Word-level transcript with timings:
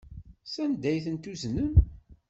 Sanda 0.53 0.87
ay 0.89 0.99
tent-tuznem? 1.05 1.71